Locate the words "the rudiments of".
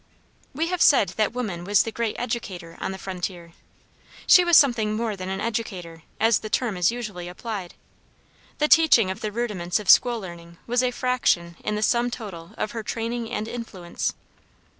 9.21-9.89